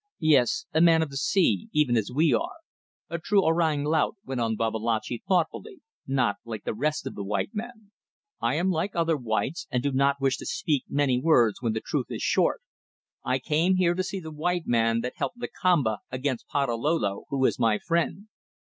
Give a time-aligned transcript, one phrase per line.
[0.23, 0.65] "Yes.
[0.73, 2.55] A man of the sea even as we are.
[3.07, 7.51] A true Orang Laut," went on Babalatchi, thoughtfully, "not like the rest of the white
[7.53, 7.91] men."
[8.41, 11.81] "I am like other whites, and do not wish to speak many words when the
[11.81, 12.61] truth is short.
[13.23, 17.59] I came here to see the white man that helped Lakamba against Patalolo, who is
[17.59, 18.27] my friend.